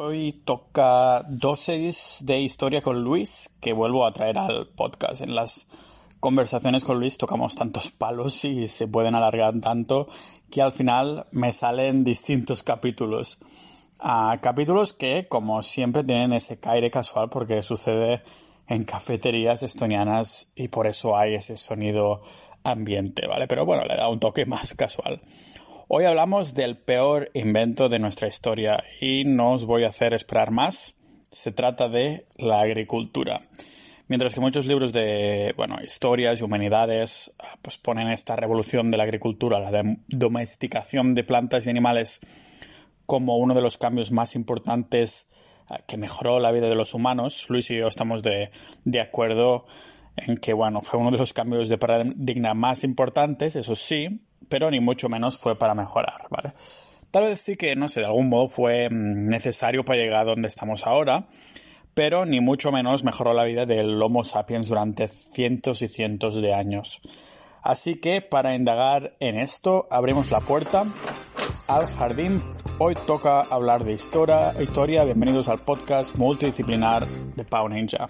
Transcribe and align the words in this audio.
Hoy 0.00 0.30
toca 0.44 1.24
dosis 1.28 2.22
de 2.24 2.38
historia 2.38 2.82
con 2.82 3.02
Luis 3.02 3.50
que 3.60 3.72
vuelvo 3.72 4.06
a 4.06 4.12
traer 4.12 4.38
al 4.38 4.68
podcast. 4.68 5.22
En 5.22 5.34
las 5.34 5.66
conversaciones 6.20 6.84
con 6.84 7.00
Luis 7.00 7.18
tocamos 7.18 7.56
tantos 7.56 7.90
palos 7.90 8.44
y 8.44 8.68
se 8.68 8.86
pueden 8.86 9.16
alargar 9.16 9.58
tanto 9.60 10.06
que 10.52 10.62
al 10.62 10.70
final 10.70 11.26
me 11.32 11.52
salen 11.52 12.04
distintos 12.04 12.62
capítulos. 12.62 13.40
Ah, 13.98 14.38
capítulos 14.40 14.92
que, 14.92 15.26
como 15.28 15.64
siempre, 15.64 16.04
tienen 16.04 16.32
ese 16.32 16.60
caire 16.60 16.92
casual 16.92 17.28
porque 17.28 17.64
sucede 17.64 18.22
en 18.68 18.84
cafeterías 18.84 19.64
estonianas 19.64 20.52
y 20.54 20.68
por 20.68 20.86
eso 20.86 21.16
hay 21.16 21.34
ese 21.34 21.56
sonido 21.56 22.22
ambiente, 22.62 23.26
¿vale? 23.26 23.48
Pero 23.48 23.66
bueno, 23.66 23.84
le 23.84 23.96
da 23.96 24.08
un 24.08 24.20
toque 24.20 24.46
más 24.46 24.74
casual. 24.74 25.20
Hoy 25.90 26.04
hablamos 26.04 26.52
del 26.52 26.76
peor 26.76 27.30
invento 27.32 27.88
de 27.88 27.98
nuestra 27.98 28.28
historia 28.28 28.84
y 29.00 29.24
no 29.24 29.52
os 29.52 29.64
voy 29.64 29.84
a 29.84 29.88
hacer 29.88 30.12
esperar 30.12 30.50
más. 30.50 30.96
Se 31.30 31.50
trata 31.50 31.88
de 31.88 32.26
la 32.36 32.60
agricultura. 32.60 33.40
Mientras 34.06 34.34
que 34.34 34.40
muchos 34.40 34.66
libros 34.66 34.92
de, 34.92 35.54
bueno, 35.56 35.78
historias 35.82 36.38
y 36.38 36.44
humanidades 36.44 37.32
ah, 37.38 37.56
pues 37.62 37.78
ponen 37.78 38.08
esta 38.08 38.36
revolución 38.36 38.90
de 38.90 38.98
la 38.98 39.04
agricultura, 39.04 39.60
la 39.60 39.82
domesticación 40.08 41.14
de 41.14 41.24
plantas 41.24 41.66
y 41.66 41.70
animales 41.70 42.20
como 43.06 43.38
uno 43.38 43.54
de 43.54 43.62
los 43.62 43.78
cambios 43.78 44.12
más 44.12 44.36
importantes 44.36 45.26
ah, 45.68 45.78
que 45.86 45.96
mejoró 45.96 46.38
la 46.38 46.52
vida 46.52 46.68
de 46.68 46.74
los 46.74 46.92
humanos, 46.92 47.46
Luis 47.48 47.70
y 47.70 47.78
yo 47.78 47.86
estamos 47.86 48.22
de, 48.22 48.50
de 48.84 49.00
acuerdo 49.00 49.64
en 50.26 50.36
que, 50.38 50.52
bueno, 50.52 50.80
fue 50.80 51.00
uno 51.00 51.10
de 51.10 51.18
los 51.18 51.32
cambios 51.32 51.68
de 51.68 51.78
paradigma 51.78 52.54
más 52.54 52.84
importantes, 52.84 53.56
eso 53.56 53.76
sí, 53.76 54.20
pero 54.48 54.70
ni 54.70 54.80
mucho 54.80 55.08
menos 55.08 55.38
fue 55.38 55.58
para 55.58 55.74
mejorar, 55.74 56.22
¿vale? 56.30 56.52
Tal 57.10 57.24
vez 57.24 57.40
sí 57.40 57.56
que, 57.56 57.74
no 57.74 57.88
sé, 57.88 58.00
de 58.00 58.06
algún 58.06 58.28
modo 58.28 58.48
fue 58.48 58.88
mm, 58.90 59.28
necesario 59.28 59.84
para 59.84 59.98
llegar 59.98 60.20
a 60.20 60.30
donde 60.30 60.48
estamos 60.48 60.86
ahora, 60.86 61.26
pero 61.94 62.26
ni 62.26 62.40
mucho 62.40 62.70
menos 62.70 63.02
mejoró 63.02 63.32
la 63.32 63.44
vida 63.44 63.66
del 63.66 64.00
Homo 64.00 64.24
sapiens 64.24 64.68
durante 64.68 65.08
cientos 65.08 65.82
y 65.82 65.88
cientos 65.88 66.40
de 66.40 66.54
años. 66.54 67.00
Así 67.62 67.96
que 67.96 68.22
para 68.22 68.54
indagar 68.54 69.16
en 69.20 69.36
esto, 69.36 69.86
abrimos 69.90 70.30
la 70.30 70.40
puerta 70.40 70.84
al 71.66 71.86
jardín. 71.86 72.42
Hoy 72.78 72.94
toca 73.06 73.40
hablar 73.40 73.84
de 73.84 73.92
historia. 73.92 74.54
historia. 74.60 75.04
Bienvenidos 75.04 75.48
al 75.48 75.58
podcast 75.58 76.16
multidisciplinar 76.16 77.06
de 77.06 77.44
Pau 77.44 77.68
Ninja. 77.68 78.08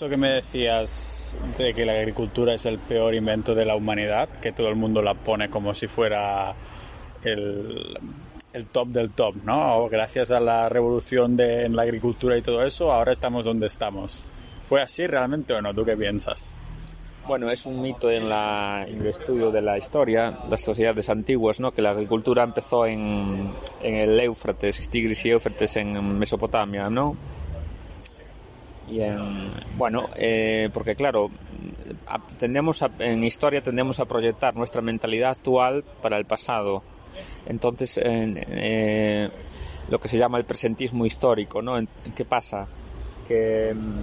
Esto 0.00 0.08
que 0.08 0.16
me 0.16 0.30
decías 0.30 1.36
de 1.58 1.74
que 1.74 1.84
la 1.84 1.92
agricultura 1.92 2.54
es 2.54 2.64
el 2.64 2.78
peor 2.78 3.14
invento 3.14 3.54
de 3.54 3.66
la 3.66 3.76
humanidad, 3.76 4.30
que 4.30 4.50
todo 4.50 4.70
el 4.70 4.74
mundo 4.74 5.02
la 5.02 5.12
pone 5.12 5.50
como 5.50 5.74
si 5.74 5.88
fuera 5.88 6.54
el, 7.22 7.98
top 8.72 8.88
del 8.88 9.10
top, 9.10 9.34
¿no? 9.44 9.90
Gracias 9.90 10.30
a 10.30 10.40
la 10.40 10.70
revolución 10.70 11.36
de, 11.36 11.66
en 11.66 11.76
la 11.76 11.82
agricultura 11.82 12.34
y 12.38 12.40
todo 12.40 12.64
eso, 12.64 12.90
ahora 12.90 13.12
estamos 13.12 13.44
donde 13.44 13.66
estamos. 13.66 14.24
¿Fue 14.64 14.80
así 14.80 15.06
realmente 15.06 15.52
o 15.52 15.60
no? 15.60 15.74
¿Tú 15.74 15.84
qué 15.84 15.98
piensas? 15.98 16.54
Bueno, 17.28 17.50
es 17.50 17.66
un 17.66 17.82
mito 17.82 18.10
en, 18.10 18.26
la, 18.26 18.86
el 18.88 19.06
estudio 19.06 19.50
de 19.50 19.60
la 19.60 19.76
historia, 19.76 20.34
las 20.48 20.62
sociedades 20.62 21.10
antiguas, 21.10 21.60
¿no? 21.60 21.72
que 21.72 21.82
la 21.82 21.90
agricultura 21.90 22.42
empezó 22.42 22.86
en, 22.86 23.52
en 23.82 23.94
el 23.96 24.18
Éufrates, 24.18 24.88
Tigris 24.88 25.26
y 25.26 25.30
Éufrates 25.32 25.76
en 25.76 26.18
Mesopotamia, 26.18 26.88
¿no? 26.88 27.18
Y 28.90 29.00
en, 29.00 29.18
bueno, 29.76 30.08
eh, 30.16 30.68
porque 30.72 30.96
claro, 30.96 31.30
tendemos 32.38 32.84
en 32.98 33.22
historia 33.24 33.62
tendemos 33.62 34.00
a 34.00 34.04
proyectar 34.04 34.56
nuestra 34.56 34.82
mentalidad 34.82 35.32
actual 35.32 35.84
para 36.02 36.18
el 36.18 36.24
pasado. 36.24 36.82
Entonces, 37.46 38.00
eh, 38.02 39.28
lo 39.88 39.98
que 39.98 40.08
se 40.08 40.18
llama 40.18 40.38
el 40.38 40.44
presentismo 40.44 41.06
histórico, 41.06 41.62
¿no? 41.62 41.78
¿Qué 42.14 42.24
pasa? 42.24 42.66
Que 43.26 43.74
mm, 43.74 44.00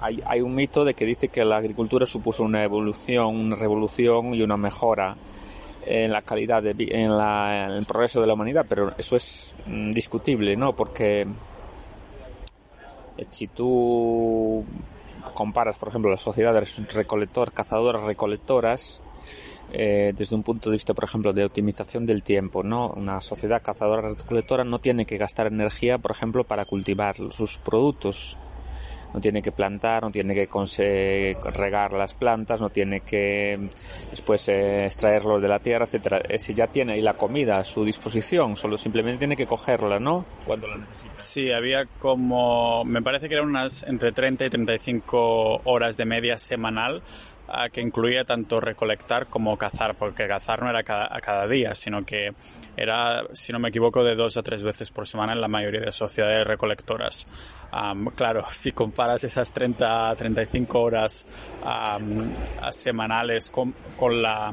hay, 0.00 0.22
hay, 0.26 0.40
un 0.40 0.54
mito 0.54 0.84
de 0.84 0.94
que 0.94 1.04
dice 1.04 1.28
que 1.28 1.44
la 1.44 1.56
agricultura 1.56 2.06
supuso 2.06 2.44
una 2.44 2.62
evolución, 2.62 3.36
una 3.36 3.56
revolución 3.56 4.34
y 4.34 4.42
una 4.42 4.56
mejora 4.56 5.16
en 5.86 6.12
la 6.12 6.22
calidad 6.22 6.62
de, 6.62 6.74
en, 6.90 7.16
la, 7.16 7.66
en 7.66 7.72
el 7.72 7.86
progreso 7.86 8.20
de 8.20 8.26
la 8.26 8.34
humanidad, 8.34 8.66
pero 8.68 8.92
eso 8.98 9.16
es 9.16 9.54
mm, 9.66 9.90
discutible, 9.90 10.56
¿no? 10.56 10.74
Porque 10.74 11.26
si 13.30 13.46
tú 13.48 14.64
comparas, 15.34 15.76
por 15.76 15.88
ejemplo, 15.88 16.10
las 16.10 16.20
sociedades 16.20 16.76
recolector, 16.92 17.52
cazadoras, 17.52 18.04
recolectoras, 18.04 19.00
eh, 19.72 20.12
desde 20.16 20.34
un 20.34 20.42
punto 20.42 20.70
de 20.70 20.76
vista, 20.76 20.94
por 20.94 21.04
ejemplo, 21.04 21.32
de 21.32 21.44
optimización 21.44 22.06
del 22.06 22.24
tiempo, 22.24 22.62
¿no? 22.62 22.88
Una 22.90 23.20
sociedad 23.20 23.62
cazadora 23.62 24.08
recolectora 24.10 24.64
no 24.64 24.78
tiene 24.78 25.04
que 25.04 25.18
gastar 25.18 25.46
energía, 25.48 25.98
por 25.98 26.10
ejemplo, 26.10 26.44
para 26.44 26.64
cultivar 26.64 27.16
sus 27.30 27.58
productos 27.58 28.36
no 29.12 29.20
tiene 29.20 29.42
que 29.42 29.52
plantar, 29.52 30.02
no 30.02 30.10
tiene 30.10 30.34
que 30.34 30.48
regar 31.54 31.92
las 31.92 32.14
plantas, 32.14 32.60
no 32.60 32.70
tiene 32.70 33.00
que 33.00 33.68
después 34.10 34.48
eh, 34.48 34.86
extraerlo 34.86 35.40
de 35.40 35.48
la 35.48 35.58
tierra, 35.58 35.84
etcétera. 35.84 36.20
Eh, 36.28 36.38
si 36.38 36.54
ya 36.54 36.66
tiene 36.66 36.94
ahí 36.94 37.00
la 37.00 37.14
comida 37.14 37.58
a 37.58 37.64
su 37.64 37.84
disposición, 37.84 38.56
solo 38.56 38.76
simplemente 38.78 39.18
tiene 39.18 39.36
que 39.36 39.46
cogerla, 39.46 39.98
¿no? 39.98 40.26
Cuando 40.44 40.66
la 40.68 40.76
necesita. 40.76 41.14
Sí, 41.16 41.50
había 41.50 41.86
como, 41.98 42.84
me 42.84 43.02
parece 43.02 43.28
que 43.28 43.34
eran 43.34 43.48
unas 43.48 43.82
entre 43.84 44.12
30 44.12 44.46
y 44.46 44.50
35 44.50 45.62
horas 45.64 45.96
de 45.96 46.04
media 46.04 46.38
semanal 46.38 47.02
que 47.72 47.80
incluía 47.80 48.24
tanto 48.24 48.60
recolectar 48.60 49.26
como 49.26 49.56
cazar, 49.56 49.94
porque 49.94 50.28
cazar 50.28 50.62
no 50.62 50.70
era 50.70 50.82
cada, 50.82 51.08
a 51.10 51.20
cada 51.20 51.46
día, 51.46 51.74
sino 51.74 52.04
que 52.04 52.32
era, 52.76 53.24
si 53.32 53.52
no 53.52 53.58
me 53.58 53.70
equivoco, 53.70 54.04
de 54.04 54.14
dos 54.14 54.36
a 54.36 54.42
tres 54.42 54.62
veces 54.62 54.90
por 54.90 55.06
semana 55.06 55.32
en 55.32 55.40
la 55.40 55.48
mayoría 55.48 55.80
de 55.80 55.92
sociedades 55.92 56.46
recolectoras. 56.46 57.26
claro, 58.14 58.44
si 58.50 58.72
comparas 58.72 59.24
esas 59.24 59.52
30 59.52 60.14
35 60.16 60.80
horas 60.80 61.26
semanales 62.70 63.50
con, 63.50 63.74
con 63.96 64.22
la 64.22 64.52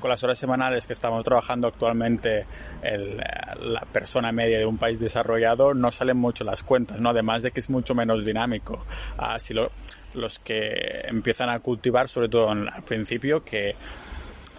con 0.00 0.10
las 0.10 0.24
horas 0.24 0.38
semanales 0.38 0.86
que 0.86 0.94
estamos 0.94 1.22
trabajando 1.22 1.68
actualmente 1.68 2.46
la 2.82 3.86
persona 3.92 4.32
media 4.32 4.58
de 4.58 4.66
un 4.66 4.78
país 4.78 4.98
desarrollado 4.98 5.74
no 5.74 5.92
salen 5.92 6.16
mucho 6.16 6.42
las 6.42 6.62
cuentas, 6.62 7.00
¿no? 7.00 7.10
Además 7.10 7.42
de 7.42 7.52
que 7.52 7.60
es 7.60 7.68
mucho 7.68 7.94
menos 7.94 8.24
dinámico. 8.24 8.84
Ah, 9.18 9.38
si 9.38 9.52
lo, 9.52 9.70
los 10.14 10.38
que 10.38 11.02
empiezan 11.04 11.48
a 11.48 11.60
cultivar, 11.60 12.08
sobre 12.08 12.28
todo 12.28 12.50
al 12.50 12.82
principio, 12.84 13.44
que 13.44 13.76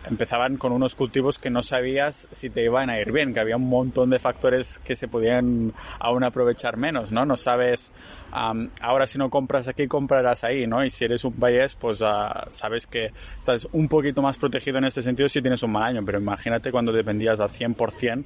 empezaban 0.10 0.58
con 0.58 0.72
unos 0.72 0.96
cultivos 0.96 1.38
que 1.38 1.50
no 1.50 1.62
sabías 1.62 2.28
si 2.32 2.50
te 2.50 2.64
iban 2.64 2.90
a 2.90 3.00
ir 3.00 3.12
bien, 3.12 3.34
que 3.34 3.40
había 3.40 3.58
un 3.58 3.70
montón 3.70 4.10
de 4.10 4.20
factores 4.20 4.80
que 4.80 4.96
se 4.96 5.08
podían 5.08 5.74
aún 6.00 6.24
aprovechar 6.24 6.78
menos, 6.78 7.12
¿no? 7.12 7.26
No 7.26 7.38
sabes, 7.38 7.94
ahora 8.32 9.08
si 9.08 9.18
no 9.18 9.30
compras 9.30 9.68
aquí, 9.68 9.88
comprarás 9.88 10.44
ahí, 10.44 10.66
¿no? 10.68 10.84
Y 10.84 10.90
si 10.90 11.06
eres 11.06 11.24
un 11.24 11.34
país, 11.34 11.76
pues 11.76 12.02
uh, 12.02 12.50
sabes 12.50 12.88
que 12.88 13.12
estás 13.38 13.68
un 13.72 13.88
poquito 13.88 14.22
más 14.22 14.38
protegido 14.38 14.80
en 14.80 14.86
este 14.86 15.02
sentido 15.02 15.30
si 15.30 15.42
tienes 15.42 15.62
un 15.64 15.72
mal 15.72 15.84
año, 15.84 16.04
pero 16.06 16.20
imagínate 16.20 16.72
cuando 16.72 16.92
dependías 16.92 17.40
al 17.40 17.50
100% 17.50 18.24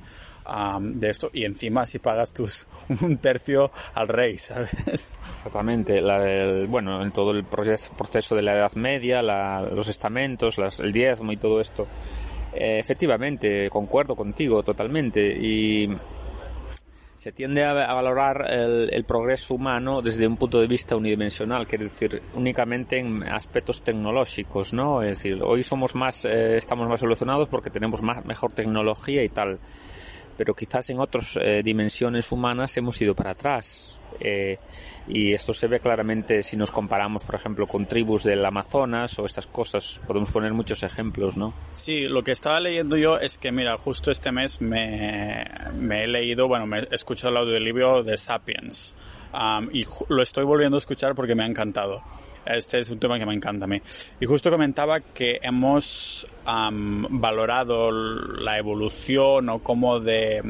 de 0.79 1.09
esto 1.09 1.29
y 1.33 1.45
encima 1.45 1.85
si 1.85 1.99
pagas 1.99 2.31
tus 2.33 2.67
un 3.01 3.17
tercio 3.17 3.71
al 3.93 4.07
rey, 4.07 4.37
¿sabes? 4.37 5.09
Exactamente, 5.33 6.01
bueno, 6.67 7.01
en 7.01 7.11
todo 7.11 7.31
el 7.31 7.43
proceso 7.43 8.35
de 8.35 8.41
la 8.41 8.53
Edad 8.53 8.73
Media, 8.73 9.21
los 9.21 9.87
estamentos, 9.87 10.57
el 10.79 10.91
diezmo 10.91 11.31
y 11.31 11.37
todo 11.37 11.61
esto. 11.61 11.87
Eh, 12.53 12.79
efectivamente, 12.79 13.69
concuerdo 13.69 14.15
contigo 14.15 14.63
totalmente 14.63 15.21
y 15.27 15.89
se 17.15 17.31
tiende 17.31 17.63
a, 17.65 17.73
valorar 17.73 18.45
el, 18.49 19.03
progreso 19.03 19.55
humano 19.55 20.01
desde 20.01 20.27
un 20.27 20.37
punto 20.37 20.61
de 20.61 20.67
vista 20.67 20.95
unidimensional, 20.95 21.65
quiere 21.67 21.85
decir, 21.85 22.21
únicamente 22.35 22.99
en 22.99 23.23
aspectos 23.23 23.81
tecnológicos, 23.83 24.73
¿no? 24.73 25.01
Es 25.01 25.17
decir, 25.17 25.41
hoy 25.43 25.63
somos 25.63 25.95
más, 25.95 26.23
eh, 26.25 26.57
estamos 26.57 26.87
más 26.87 27.01
evolucionados 27.01 27.49
porque 27.49 27.69
tenemos 27.69 28.01
más, 28.01 28.23
mejor 28.25 28.51
tecnología 28.51 29.23
y 29.23 29.29
tal 29.29 29.59
pero 30.37 30.53
quizás 30.53 30.89
en 30.89 30.99
otras 30.99 31.37
eh, 31.41 31.61
dimensiones 31.63 32.31
humanas 32.31 32.75
hemos 32.77 33.01
ido 33.01 33.15
para 33.15 33.31
atrás. 33.31 33.97
Eh, 34.19 34.57
y 35.07 35.33
esto 35.33 35.53
se 35.53 35.67
ve 35.67 35.79
claramente 35.79 36.41
si 36.43 36.57
nos 36.57 36.71
comparamos, 36.71 37.23
por 37.23 37.35
ejemplo, 37.35 37.67
con 37.67 37.85
tribus 37.85 38.23
del 38.23 38.43
Amazonas 38.43 39.19
o 39.19 39.25
estas 39.25 39.47
cosas. 39.47 39.99
Podemos 40.07 40.31
poner 40.31 40.53
muchos 40.53 40.83
ejemplos, 40.83 41.37
¿no? 41.37 41.53
Sí, 41.73 42.07
lo 42.07 42.23
que 42.23 42.31
estaba 42.31 42.59
leyendo 42.59 42.97
yo 42.97 43.17
es 43.17 43.37
que, 43.37 43.51
mira, 43.51 43.77
justo 43.77 44.11
este 44.11 44.31
mes 44.31 44.61
me, 44.61 45.43
he 45.43 46.07
leído, 46.07 46.47
bueno, 46.47 46.65
me 46.65 46.79
he 46.79 46.87
escuchado 46.91 47.29
el 47.29 47.37
audiolibro 47.37 48.03
de 48.03 48.17
Sapiens. 48.17 48.95
y 49.71 49.85
lo 50.09 50.21
estoy 50.21 50.43
volviendo 50.43 50.77
a 50.77 50.79
escuchar 50.79 51.13
porque 51.13 51.35
me 51.35 51.43
ha 51.43 51.47
encantado. 51.47 52.01
Este 52.45 52.79
es 52.79 52.91
un 52.91 52.99
tema 52.99 53.17
que 53.17 53.25
me 53.25 53.33
encanta 53.33 53.65
a 53.65 53.67
mí. 53.67 53.81
Y 54.19 54.25
justo 54.25 54.51
comentaba 54.51 54.99
que 54.99 55.39
hemos 55.41 56.27
valorado 56.45 57.91
la 57.91 58.59
evolución 58.59 59.49
o 59.49 59.59
cómo 59.59 59.99
de, 59.99 60.43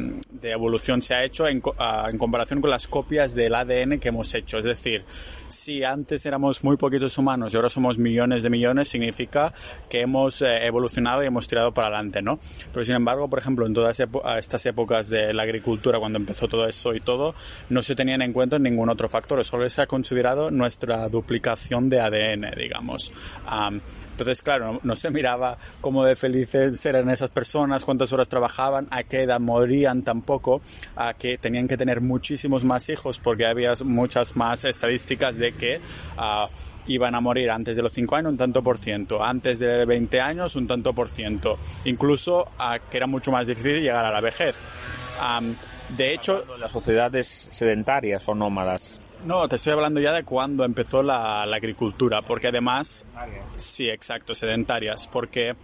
evolución 0.43 1.01
se 1.01 1.13
ha 1.13 1.23
hecho 1.23 1.47
en, 1.47 1.61
comparación 1.61 2.59
con 2.59 2.69
las 2.69 2.87
copias 2.87 3.33
del 3.33 3.55
ADN 3.55 3.99
que 3.99 4.09
hemos 4.09 4.33
hecho. 4.33 4.44
Es 4.53 4.65
decir, 4.65 5.03
si 5.49 5.83
antes 5.83 6.25
éramos 6.25 6.63
muy 6.63 6.77
poquitos 6.77 7.17
humanos 7.17 7.53
y 7.53 7.55
ahora 7.55 7.69
somos 7.69 7.97
millones 7.97 8.43
de 8.43 8.49
millones, 8.49 8.89
significa 8.89 9.53
que 9.89 10.01
hemos 10.01 10.41
eh, 10.41 10.65
evolucionado 10.65 11.23
y 11.23 11.27
hemos 11.27 11.47
tirado 11.47 11.73
para 11.73 11.87
adelante, 11.87 12.21
¿no? 12.21 12.39
Pero 12.73 12.85
sin 12.85 12.95
embargo, 12.95 13.29
por 13.29 13.39
ejemplo, 13.39 13.65
en 13.65 13.73
todas 13.73 13.99
estas 14.37 14.65
épocas 14.65 15.09
de 15.09 15.33
la 15.33 15.43
agricultura, 15.43 15.99
cuando 15.99 16.17
empezó 16.17 16.47
todo 16.47 16.67
eso 16.67 16.93
y 16.93 16.99
todo, 16.99 17.33
no 17.69 17.81
se 17.81 17.95
tenían 17.95 18.21
en 18.21 18.33
cuenta 18.33 18.59
ningún 18.59 18.89
otro 18.89 19.09
factor, 19.09 19.43
solo 19.43 19.69
se 19.69 19.81
ha 19.81 19.87
considerado 19.87 20.51
nuestra 20.51 21.07
duplicación 21.09 21.89
de 21.89 21.99
ADN, 21.99 22.51
digamos. 22.57 23.11
Entonces, 24.15 24.41
claro, 24.41 24.79
no, 24.81 24.95
se 24.95 25.11
miraba 25.11 25.57
cómo 25.81 26.05
de 26.05 26.15
felices 26.15 26.85
eran 26.85 27.09
esas 27.09 27.31
personas, 27.31 27.83
cuántas 27.83 28.13
horas 28.13 28.29
trabajaban, 28.29 28.87
a 28.89 29.03
qué 29.03 29.23
edad 29.23 29.41
morían 29.41 30.03
tampoco, 30.03 30.61
a 30.95 31.15
que 31.15 31.37
tenían 31.37 31.67
que 31.67 31.75
tener 31.75 31.99
muchísimos 31.99 32.63
más 32.63 32.87
hijos 32.87 33.19
porque 33.19 33.45
había 33.45 33.73
muchas 33.83 34.37
más 34.37 34.63
estadísticas 34.63 35.37
de 35.37 35.51
que 35.51 35.81
uh, 36.17 36.47
iban 36.87 37.15
a 37.15 37.21
morir 37.21 37.51
antes 37.51 37.75
de 37.75 37.81
los 37.81 37.91
5 37.93 38.15
años 38.15 38.31
un 38.31 38.37
tanto 38.37 38.63
por 38.63 38.77
ciento, 38.77 39.23
antes 39.23 39.59
de 39.59 39.85
20 39.85 40.21
años 40.21 40.55
un 40.55 40.67
tanto 40.67 40.93
por 40.93 41.09
ciento, 41.09 41.57
incluso 41.85 42.49
a 42.57 42.79
que 42.79 42.97
era 42.97 43.07
mucho 43.07 43.31
más 43.31 43.47
difícil 43.47 43.81
llegar 43.81 44.05
a 44.05 44.11
la 44.11 44.21
vejez. 44.21 44.55
de 45.89 46.13
hecho, 46.13 46.45
las 46.57 46.71
sociedades 46.71 47.27
sedentarias 47.27 48.27
o 48.27 48.35
nómadas. 48.35 49.17
No, 49.25 49.47
te 49.47 49.55
estoy 49.55 49.73
hablando 49.73 49.99
ya 49.99 50.11
de 50.11 50.23
cuando 50.23 50.65
empezó 50.65 51.01
la, 51.01 51.45
la 51.45 51.57
agricultura, 51.57 52.21
porque 52.21 52.47
además, 52.47 53.05
sí, 53.57 53.89
exacto, 53.89 54.35
sedentarias, 54.35 55.07
porque 55.07 55.55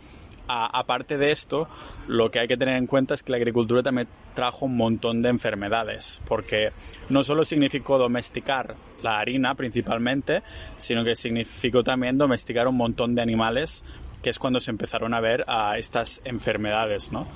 aparte 0.47 1.17
de 1.17 1.31
esto, 1.31 1.67
lo 2.07 2.31
que 2.31 2.39
hay 2.39 2.47
que 2.47 2.57
tener 2.57 2.77
en 2.77 2.87
cuenta 2.87 3.13
es 3.13 3.23
que 3.23 3.31
la 3.31 3.37
agricultura 3.37 3.83
también 3.83 4.07
trajo 4.33 4.65
un 4.65 4.77
montón 4.77 5.21
de 5.21 5.29
enfermedades, 5.29 6.21
porque 6.25 6.71
no 7.09 7.23
solo 7.23 7.45
significó 7.45 7.97
domesticar 7.97 8.75
la 9.01 9.19
harina 9.19 9.55
principalmente, 9.55 10.43
sino 10.77 11.03
que 11.03 11.15
significó 11.15 11.83
también 11.83 12.17
domesticar 12.17 12.67
un 12.67 12.77
montón 12.77 13.15
de 13.15 13.21
animales, 13.21 13.83
que 14.21 14.29
es 14.29 14.39
cuando 14.39 14.59
se 14.59 14.71
empezaron 14.71 15.13
a 15.13 15.19
ver 15.19 15.43
a 15.47 15.77
estas 15.77 16.21
enfermedades, 16.25 17.11
¿no? 17.11 17.27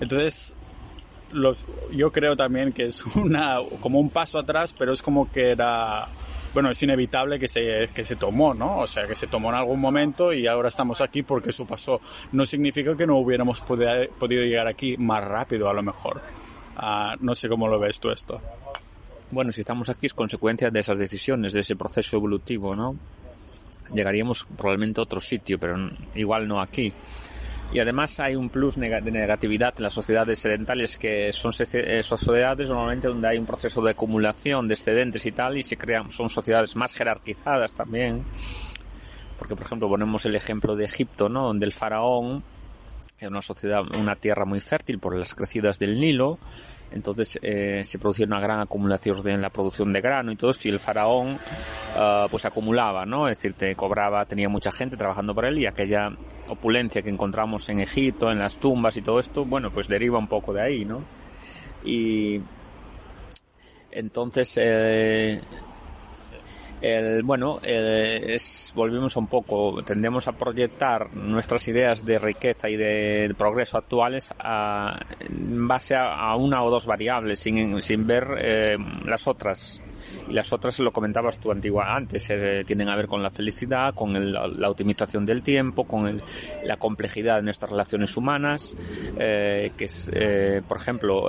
entonces, 0.00 0.54
los, 1.32 1.66
yo 1.92 2.12
creo 2.12 2.36
también 2.36 2.72
que 2.72 2.86
es 2.86 3.04
una, 3.16 3.58
como 3.80 4.00
un 4.00 4.10
paso 4.10 4.38
atrás, 4.38 4.74
pero 4.76 4.92
es 4.92 5.02
como 5.02 5.30
que 5.30 5.50
era 5.50 6.08
bueno, 6.56 6.70
es 6.70 6.82
inevitable 6.82 7.38
que 7.38 7.48
se, 7.48 7.90
que 7.94 8.02
se 8.02 8.16
tomó, 8.16 8.54
¿no? 8.54 8.78
O 8.78 8.86
sea, 8.86 9.06
que 9.06 9.14
se 9.14 9.26
tomó 9.26 9.50
en 9.50 9.56
algún 9.56 9.78
momento 9.78 10.32
y 10.32 10.46
ahora 10.46 10.68
estamos 10.68 11.02
aquí 11.02 11.22
porque 11.22 11.50
eso 11.50 11.66
pasó. 11.66 12.00
No 12.32 12.46
significa 12.46 12.96
que 12.96 13.06
no 13.06 13.18
hubiéramos 13.18 13.60
podido 13.60 14.42
llegar 14.42 14.66
aquí 14.66 14.96
más 14.96 15.22
rápido, 15.22 15.68
a 15.68 15.74
lo 15.74 15.82
mejor. 15.82 16.22
Ah, 16.74 17.14
no 17.20 17.34
sé 17.34 17.50
cómo 17.50 17.68
lo 17.68 17.78
ves 17.78 18.00
tú 18.00 18.08
esto. 18.08 18.40
Bueno, 19.30 19.50
si 19.50 19.60
estamos 19.60 19.88
aquí 19.88 20.06
es 20.06 20.14
consecuencia 20.14 20.70
de 20.70 20.80
esas 20.80 20.98
decisiones, 20.98 21.52
de 21.52 21.60
ese 21.60 21.74
proceso 21.74 22.16
evolutivo, 22.16 22.76
¿no? 22.76 22.96
Llegaríamos 23.92 24.46
probablemente 24.56 25.00
a 25.00 25.04
otro 25.04 25.20
sitio, 25.20 25.58
pero 25.58 25.76
igual 26.14 26.46
no 26.46 26.60
aquí. 26.60 26.92
Y 27.72 27.80
además 27.80 28.20
hay 28.20 28.36
un 28.36 28.48
plus 28.48 28.76
de 28.76 28.88
negatividad 28.88 29.74
en 29.76 29.82
las 29.82 29.92
sociedades 29.92 30.38
sedentarias 30.38 30.96
que 30.96 31.32
son 31.32 31.52
sociedades 31.52 32.68
normalmente 32.68 33.08
donde 33.08 33.26
hay 33.26 33.38
un 33.38 33.46
proceso 33.46 33.82
de 33.82 33.90
acumulación 33.90 34.68
de 34.68 34.74
excedentes 34.74 35.26
y 35.26 35.32
tal 35.32 35.58
y 35.58 35.64
se 35.64 35.76
crean, 35.76 36.08
son 36.08 36.28
sociedades 36.28 36.76
más 36.76 36.94
jerarquizadas 36.94 37.74
también. 37.74 38.22
Porque 39.38 39.56
por 39.56 39.66
ejemplo 39.66 39.88
ponemos 39.88 40.24
el 40.26 40.36
ejemplo 40.36 40.76
de 40.76 40.84
Egipto, 40.84 41.28
¿no? 41.28 41.48
Donde 41.48 41.66
el 41.66 41.72
faraón 41.72 42.44
era 43.18 43.30
una 43.30 43.42
sociedad, 43.42 43.82
una 43.98 44.14
tierra 44.14 44.44
muy 44.44 44.60
fértil 44.60 45.00
por 45.00 45.16
las 45.16 45.34
crecidas 45.34 45.80
del 45.80 45.98
Nilo 45.98 46.38
entonces 46.92 47.38
eh, 47.42 47.82
se 47.84 47.98
producía 47.98 48.26
una 48.26 48.40
gran 48.40 48.60
acumulación 48.60 49.26
en 49.28 49.42
la 49.42 49.50
producción 49.50 49.92
de 49.92 50.00
grano 50.00 50.32
y 50.32 50.36
todo 50.36 50.50
esto 50.50 50.68
y 50.68 50.70
el 50.70 50.78
faraón 50.78 51.34
uh, 51.34 52.28
pues 52.30 52.44
acumulaba, 52.44 53.04
¿no? 53.04 53.28
Es 53.28 53.38
decir, 53.38 53.54
te 53.54 53.74
cobraba, 53.74 54.24
tenía 54.24 54.48
mucha 54.48 54.72
gente 54.72 54.96
trabajando 54.96 55.34
por 55.34 55.44
él 55.44 55.58
y 55.58 55.66
aquella 55.66 56.12
opulencia 56.48 57.02
que 57.02 57.10
encontramos 57.10 57.68
en 57.68 57.80
Egipto, 57.80 58.30
en 58.30 58.38
las 58.38 58.58
tumbas 58.58 58.96
y 58.96 59.02
todo 59.02 59.18
esto, 59.18 59.44
bueno, 59.44 59.70
pues 59.70 59.88
deriva 59.88 60.18
un 60.18 60.28
poco 60.28 60.52
de 60.52 60.62
ahí, 60.62 60.84
¿no? 60.84 61.02
Y 61.84 62.40
entonces 63.90 64.58
eh, 64.60 65.40
el, 66.80 67.22
bueno, 67.22 67.58
es, 67.62 68.72
volvemos 68.74 69.16
un 69.16 69.26
poco, 69.26 69.82
tendemos 69.82 70.28
a 70.28 70.32
proyectar 70.32 71.14
nuestras 71.14 71.66
ideas 71.68 72.04
de 72.04 72.18
riqueza 72.18 72.68
y 72.68 72.76
de 72.76 73.34
progreso 73.36 73.78
actuales 73.78 74.32
a, 74.38 74.98
en 75.20 75.66
base 75.68 75.94
a, 75.96 76.34
una 76.36 76.62
o 76.62 76.70
dos 76.70 76.86
variables, 76.86 77.40
sin, 77.40 77.80
sin 77.80 78.06
ver 78.06 78.26
eh, 78.38 78.76
las 79.04 79.26
otras. 79.26 79.80
Y 80.28 80.32
las 80.32 80.52
otras, 80.52 80.78
lo 80.80 80.92
comentabas 80.92 81.38
tú 81.38 81.50
antigua 81.50 81.94
antes, 81.94 82.30
eh, 82.30 82.62
tienen 82.66 82.88
a 82.88 82.96
ver 82.96 83.06
con 83.06 83.22
la 83.22 83.30
felicidad, 83.30 83.94
con 83.94 84.32
la 84.32 84.70
optimización 84.70 85.24
del 85.24 85.42
tiempo, 85.42 85.84
con 85.84 86.22
la 86.64 86.76
complejidad 86.76 87.36
de 87.36 87.42
nuestras 87.42 87.70
relaciones 87.70 88.16
humanas, 88.16 88.76
eh, 89.18 89.72
que 89.76 89.84
es, 89.86 90.10
por 90.68 90.76
ejemplo, 90.76 91.28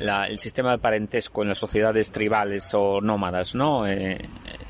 el 0.00 0.38
sistema 0.38 0.72
de 0.72 0.78
parentesco 0.78 1.42
en 1.42 1.48
las 1.48 1.58
sociedades 1.58 2.10
tribales 2.10 2.72
o 2.74 3.00
nómadas, 3.00 3.54
¿no? 3.54 3.86
Eh, 3.86 4.18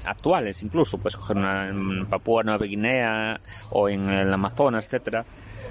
actuales 0.04 0.62
incluso, 0.62 0.98
pues 0.98 1.16
una 1.30 1.68
en 1.68 2.06
Papúa 2.06 2.42
Nueva 2.42 2.66
Guinea 2.66 3.40
o 3.70 3.88
en 3.88 4.10
el 4.10 4.32
Amazonas, 4.32 4.86
etcétera, 4.86 5.24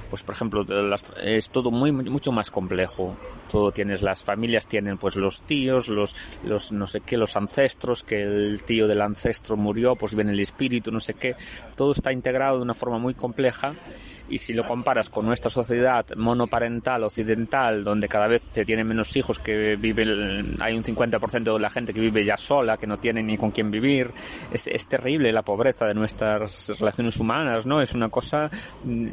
pues 0.09 0.23
por 0.23 0.35
ejemplo 0.35 0.65
es 1.23 1.49
todo 1.49 1.71
muy 1.71 1.91
mucho 1.91 2.31
más 2.31 2.49
complejo 2.51 3.15
todo 3.51 3.71
tienes 3.71 4.01
las 4.01 4.23
familias 4.23 4.67
tienen 4.67 4.97
pues 4.97 5.15
los 5.15 5.43
tíos 5.43 5.87
los 5.87 6.15
los 6.43 6.71
no 6.71 6.87
sé 6.87 7.01
qué 7.01 7.17
los 7.17 7.35
ancestros 7.35 8.03
que 8.03 8.23
el 8.23 8.63
tío 8.63 8.87
del 8.87 9.01
ancestro 9.01 9.55
murió 9.55 9.95
pues 9.95 10.15
viene 10.15 10.31
el 10.31 10.39
espíritu 10.39 10.91
no 10.91 10.99
sé 10.99 11.13
qué 11.13 11.35
todo 11.75 11.91
está 11.91 12.11
integrado 12.11 12.57
de 12.57 12.63
una 12.63 12.73
forma 12.73 12.97
muy 12.97 13.13
compleja 13.13 13.73
y 14.29 14.37
si 14.37 14.53
lo 14.53 14.65
comparas 14.65 15.09
con 15.09 15.25
nuestra 15.25 15.49
sociedad 15.49 16.05
monoparental 16.15 17.03
occidental, 17.03 17.83
donde 17.83 18.07
cada 18.07 18.27
vez 18.27 18.43
se 18.51 18.65
tienen 18.65 18.87
menos 18.87 19.15
hijos, 19.15 19.39
que 19.39 19.75
vive, 19.75 20.03
hay 20.61 20.75
un 20.75 20.83
50% 20.83 21.53
de 21.53 21.59
la 21.59 21.69
gente 21.69 21.93
que 21.93 22.01
vive 22.01 22.23
ya 22.23 22.37
sola, 22.37 22.77
que 22.77 22.87
no 22.87 22.97
tiene 22.97 23.23
ni 23.23 23.37
con 23.37 23.51
quién 23.51 23.71
vivir, 23.71 24.11
es, 24.51 24.67
es 24.67 24.87
terrible 24.87 25.31
la 25.31 25.43
pobreza 25.43 25.85
de 25.85 25.93
nuestras 25.93 26.71
relaciones 26.79 27.19
humanas, 27.19 27.65
¿no? 27.65 27.81
Es 27.81 27.93
una 27.93 28.09
cosa, 28.09 28.49
mm, 28.83 29.07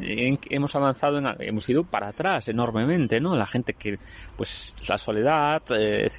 hemos 0.49 0.75
avanzado, 0.75 1.17
en, 1.17 1.27
hemos 1.39 1.67
ido 1.69 1.83
para 1.83 2.09
atrás 2.09 2.47
enormemente, 2.47 3.19
¿no? 3.19 3.35
La 3.35 3.45
gente 3.45 3.73
que, 3.73 3.99
pues, 4.35 4.75
la 4.87 4.97
soledad, 4.97 5.61
eh, 5.75 6.09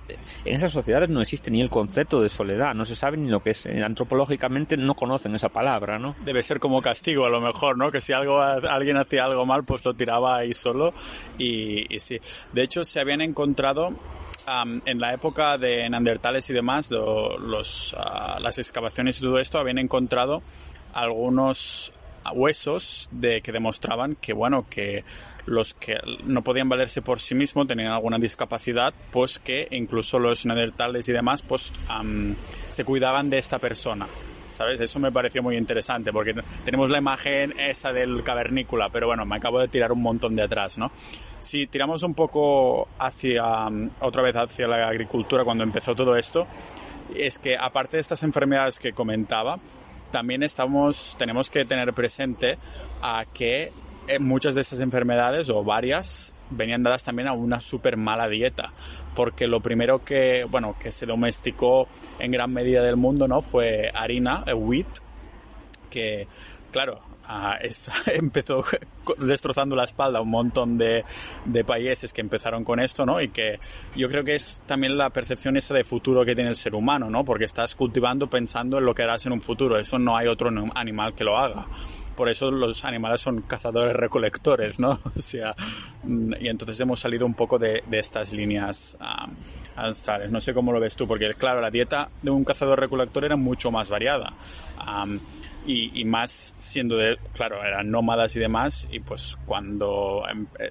en 0.45 0.57
esas 0.57 0.73
sociedades 0.73 1.09
no 1.09 1.21
existe 1.21 1.51
ni 1.51 1.61
el 1.61 1.71
concepto 1.71 2.21
de 2.21 2.29
soledad, 2.29 2.75
no 2.75 2.85
se 2.85 2.97
sabe 2.97 3.17
ni 3.17 3.29
lo 3.29 3.41
que 3.41 3.51
es, 3.51 3.67
eh, 3.67 3.83
antropológicamente 3.83 4.77
no 4.77 4.95
conocen 4.95 5.35
esa 5.35 5.49
palabra, 5.49 5.99
¿no? 5.99 6.15
Debe 6.25 6.43
ser 6.43 6.59
como 6.59 6.83
castigo 6.83 7.27
a 7.27 7.31
lo 7.31 7.41
mejor, 7.41 7.77
¿no? 7.77 7.91
Que 7.91 8.01
si 8.01 8.13
algo, 8.13 8.41
alguien 8.41 8.88
hacía 8.97 9.25
algo 9.25 9.45
mal, 9.47 9.65
pues 9.65 9.85
lo 9.85 9.95
tiraba 9.95 10.39
ahí 10.39 10.55
solo. 10.55 10.93
Y, 11.39 11.87
sí, 11.99 12.21
de 12.53 12.63
hecho 12.63 12.85
se 12.85 13.01
habían 13.01 13.21
encontrado 13.21 13.95
en 14.87 14.99
la 14.99 15.13
época 15.13 15.59
de 15.59 15.89
Neandertales 15.91 16.49
y 16.49 16.55
demás, 16.55 16.91
los, 16.91 17.95
ah, 17.99 18.39
las 18.41 18.59
excavaciones 18.59 19.19
y 19.19 19.23
todo 19.23 19.39
esto, 19.39 19.59
habían 19.59 19.79
encontrado 19.79 20.43
algunos 20.95 21.93
huesos 22.35 23.09
de 23.13 23.41
que 23.41 23.53
demostraban 23.53 24.17
que 24.17 24.33
bueno 24.33 24.67
que 24.69 25.05
los 25.47 25.73
que 25.73 25.99
no 26.25 26.43
podían 26.43 26.69
valerse 26.69 27.01
por 27.01 27.21
sí 27.21 27.35
mismos 27.35 27.67
tenían 27.67 27.93
alguna 27.93 28.19
discapacidad 28.19 28.93
pues 29.13 29.39
que 29.39 29.69
incluso 29.71 30.19
los 30.19 30.45
neandertales 30.45 31.09
y 31.09 31.13
demás 31.13 31.41
pues 31.43 31.73
se 32.69 32.85
cuidaban 32.85 33.31
de 33.31 33.39
esta 33.39 33.59
persona 33.59 34.07
Eso 34.61 34.99
me 34.99 35.13
pareció 35.13 35.43
muy 35.43 35.57
interesante 35.57 36.13
porque 36.13 36.35
tenemos 36.65 36.91
la 36.91 36.99
imagen 36.99 37.59
esa 37.59 37.93
del 37.93 38.23
cavernícola, 38.23 38.89
pero 38.91 39.07
bueno, 39.07 39.25
me 39.25 39.37
acabo 39.37 39.61
de 39.61 39.69
tirar 39.69 39.93
un 39.93 40.03
montón 40.03 40.35
de 40.37 40.43
atrás, 40.43 40.79
¿no? 40.79 40.91
Si 41.41 41.67
tiramos 41.67 42.03
un 42.03 42.15
poco 42.15 42.89
hacia, 42.99 43.69
otra 44.01 44.23
vez 44.23 44.35
hacia 44.37 44.67
la 44.67 44.89
agricultura 44.89 45.45
cuando 45.45 45.65
empezó 45.65 45.95
todo 45.95 46.17
esto, 46.17 46.47
es 47.15 47.39
que 47.39 47.57
aparte 47.57 47.97
de 47.97 48.01
estas 48.01 48.23
enfermedades 48.23 48.79
que 48.79 48.93
comentaba, 48.93 49.59
también 50.11 50.43
estamos, 50.43 51.17
tenemos 51.19 51.51
que 51.51 51.65
tener 51.65 51.93
presente 51.93 52.59
a 53.03 53.25
que 53.33 53.73
eh, 54.09 54.19
muchas 54.19 54.55
de 54.55 54.63
estas 54.63 54.81
enfermedades 54.81 55.51
o 55.51 55.63
varias 55.63 56.33
venían 56.51 56.83
dadas 56.83 57.05
también 57.05 57.29
a 57.29 57.33
una 57.33 57.61
súper 57.61 57.97
mala 57.97 58.29
dieta 58.29 58.73
porque 59.19 59.49
lo 59.49 59.61
primero 59.61 60.05
que, 60.05 60.45
bueno, 60.49 60.77
que 60.79 60.93
se 60.93 61.05
domesticó 61.05 61.89
en 62.21 62.31
gran 62.31 62.53
medida 62.53 62.85
del 62.85 62.95
mundo, 62.95 63.27
¿no? 63.27 63.43
Fue 63.43 63.91
harina, 63.93 64.45
el 64.47 64.55
wheat, 64.55 64.87
que, 65.91 66.29
claro, 66.71 67.01
ah, 67.29 67.59
empezó 68.07 68.65
destrozando 69.19 69.77
la 69.77 69.85
espalda 69.85 70.19
a 70.19 70.23
un 70.23 70.31
montón 70.31 70.79
de, 70.79 71.05
de, 71.45 71.65
países 71.65 72.13
que 72.13 72.21
empezaron 72.21 72.65
con 72.65 72.81
esto, 72.81 73.07
¿no? 73.07 73.21
Y 73.21 73.29
que 73.29 73.59
yo 73.95 74.09
creo 74.09 74.25
que 74.25 74.35
es 74.35 74.63
también 74.67 74.97
la 74.97 75.11
percepción 75.11 75.57
esa 75.57 75.75
de 75.75 75.85
futuro 75.85 76.25
que 76.25 76.35
tiene 76.35 76.51
el 76.51 76.57
ser 76.57 76.75
humano, 76.75 77.11
¿no? 77.11 77.25
Porque 77.25 77.45
estás 77.45 77.75
cultivando 77.75 78.29
pensando 78.29 78.79
en 78.79 78.85
lo 78.85 78.95
que 78.95 79.03
harás 79.03 79.27
en 79.27 79.33
un 79.33 79.41
futuro. 79.41 79.77
Eso 79.79 79.99
no 79.99 80.17
hay 80.17 80.27
otro 80.27 80.51
animal 80.75 81.15
que 81.15 81.25
lo 81.25 81.37
haga 81.37 81.67
por 82.19 82.29
eso 82.29 82.51
los 82.51 82.85
animales 82.85 83.21
son 83.21 83.43
cazadores 83.43 83.95
recolectores, 83.95 84.81
¿no? 84.81 84.99
O 85.17 85.21
sea, 85.21 85.55
mm, 86.03 86.33
y 86.41 86.49
entonces 86.49 86.81
hemos 86.81 86.99
salido 86.99 87.25
un 87.25 87.35
poco 87.35 87.61
de, 87.61 87.81
estas 87.93 88.33
líneas 88.33 88.97
um, 89.01 89.37
ancestrales. 89.77 90.29
No 90.33 90.41
sé 90.41 90.53
cómo 90.53 90.73
lo 90.73 90.81
ves 90.81 90.97
tú, 90.97 91.07
porque 91.07 91.33
claro, 91.35 91.61
la 91.61 91.71
dieta 91.71 92.11
de 92.21 92.33
un 92.33 92.45
cazador 92.45 92.81
recolector 92.81 93.25
era 93.25 93.37
mucho 93.37 93.71
más 93.71 93.89
variada. 93.89 94.33
Y, 95.69 96.05
más 96.07 96.55
siendo 96.59 96.97
de, 96.97 97.19
claro, 97.35 97.63
eran 97.63 97.91
nómadas 97.91 98.35
y 98.37 98.41
demás, 98.41 98.89
y 98.91 99.01
pues 99.01 99.37
cuando 99.45 100.25
em, 100.29 100.47
eh, 100.59 100.71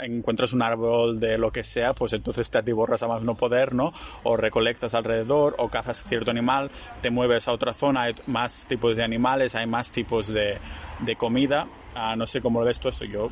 encuentras 0.00 0.52
un 0.52 0.62
árbol 0.62 1.20
de 1.20 1.38
lo 1.38 1.52
que 1.52 1.62
sea, 1.62 1.92
pues 1.92 2.12
entonces 2.12 2.50
te 2.50 2.58
atiborras 2.58 3.02
a 3.04 3.08
más 3.08 3.22
no 3.22 3.36
poder, 3.36 3.74
¿no? 3.74 3.92
O 4.24 4.36
recolectas 4.36 4.94
alrededor, 4.94 5.54
o 5.58 5.68
cazas 5.68 6.04
cierto 6.04 6.32
animal, 6.32 6.70
te 7.00 7.10
mueves 7.10 7.46
a 7.46 7.52
otra 7.52 7.72
zona, 7.72 8.02
hay 8.02 8.14
más 8.26 8.66
tipos 8.66 8.96
de 8.96 9.04
animales, 9.04 9.54
hay 9.54 9.66
más 9.66 9.92
tipos 9.92 10.28
de, 10.28 10.58
de 11.00 11.16
comida. 11.16 11.68
Ah, 11.94 12.16
no 12.16 12.26
sé 12.26 12.40
cómo 12.40 12.60
lo 12.60 12.66
ves 12.66 12.80
tú 12.80 12.88
eso, 12.88 13.04
yo 13.04 13.30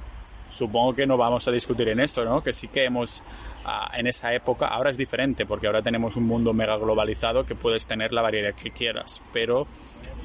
supongo 0.50 0.95
que 0.95 1.07
no 1.07 1.17
vamos 1.17 1.47
a 1.49 1.53
discutir 1.53 1.89
en 1.89 2.00
esto, 2.00 2.25
¿no? 2.25 2.43
Que 2.43 2.53
sí 2.53 2.69
que 2.69 2.85
hemos, 2.85 3.23
ah, 3.65 3.91
en 3.97 4.07
esa 4.07 4.35
época, 4.35 4.67
ahora 4.67 4.91
es 4.91 4.97
diferente, 4.97 5.47
porque 5.47 5.67
ahora 5.67 5.83
tenemos 5.83 6.17
un 6.17 6.27
mundo 6.27 6.53
mega 6.53 6.77
globalizado 6.77 7.47
que 7.47 7.55
puedes 7.55 7.87
tener 7.87 8.12
la 8.12 8.23
variedad 8.23 8.55
que 8.55 8.71
quieras, 8.71 9.21
pero 9.33 9.67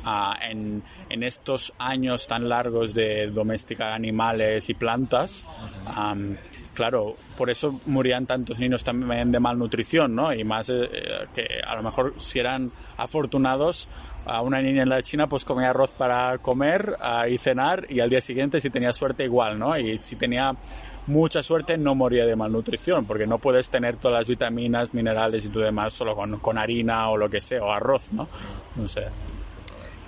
ah, 0.06 0.38
en, 0.42 0.84
en, 1.10 1.24
estos 1.24 1.74
años 1.78 2.28
tan 2.28 2.48
largos 2.48 2.94
de 2.94 3.28
domesticar 3.32 3.92
animales 3.92 4.70
y 4.70 4.74
plantas, 4.74 5.46
claro, 6.74 7.16
por 7.38 7.50
eso 7.50 7.80
morían 7.88 8.28
tantos 8.28 8.60
niños 8.60 8.84
también 8.84 9.32
de 9.32 9.40
malnutrición, 9.40 10.14
¿no? 10.14 10.34
Y 10.34 10.44
más 10.44 10.70
eh, 10.70 10.90
que 11.34 11.48
a 11.66 11.76
lo 11.76 11.82
mejor 11.82 12.14
si 12.18 12.40
eran 12.40 12.72
afortunados, 12.98 13.90
a 14.26 14.42
una 14.42 14.62
niña 14.62 14.84
en 14.84 14.90
la 14.90 15.02
China 15.02 15.28
pues 15.28 15.46
comía 15.46 15.70
arroz 15.70 15.92
para 15.92 16.38
comer 16.40 16.98
y 17.30 17.38
cenar 17.38 17.86
y 17.90 18.00
al 18.00 18.10
día 18.10 18.22
siguiente 18.22 18.60
si 18.60 18.70
tenía 18.70 18.92
suerte 18.94 19.24
igual, 19.24 19.58
¿no? 19.58 19.78
Y 19.78 19.98
si 19.98 20.16
tenía 20.16 20.54
mucha 21.08 21.44
suerte 21.44 21.78
no 21.78 21.94
moría 21.94 22.26
de 22.26 22.36
malnutrición 22.36 23.06
porque 23.06 23.28
no 23.28 23.38
puedes 23.38 23.70
tener 23.70 23.98
todas 23.98 24.20
las 24.20 24.28
vitaminas, 24.28 24.94
minerales 24.94 25.46
y 25.46 25.50
todo 25.50 25.64
demás 25.64 25.94
solo 25.94 26.16
con, 26.16 26.40
con 26.40 26.58
harina 26.58 27.10
o 27.10 27.18
lo 27.18 27.30
que 27.30 27.42
sea, 27.42 27.64
o 27.64 27.72
arroz, 27.72 28.12
¿no? 28.14 28.28
No 28.76 28.88
sé. 28.88 29.06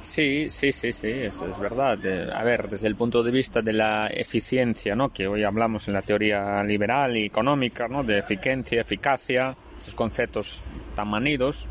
Sí, 0.01 0.49
sí, 0.49 0.71
sí, 0.71 0.93
sí, 0.93 1.09
es 1.09 1.59
verdad. 1.59 1.97
A 2.33 2.43
ver, 2.43 2.69
desde 2.69 2.87
el 2.87 2.95
punto 2.95 3.23
de 3.23 3.31
vista 3.31 3.61
de 3.61 3.73
la 3.73 4.07
eficiencia, 4.07 4.95
¿no? 4.95 5.09
Que 5.09 5.27
hoy 5.27 5.43
hablamos 5.43 5.87
en 5.87 5.95
la 5.95 6.01
teoría 6.01 6.63
liberal 6.63 7.17
y 7.17 7.25
económica, 7.25 7.87
¿no? 7.87 8.03
De 8.03 8.19
eficiencia, 8.19 8.81
eficacia, 8.81 9.55
esos 9.77 9.95
conceptos 9.95 10.61
tan 10.95 11.09
manidos, 11.09 11.67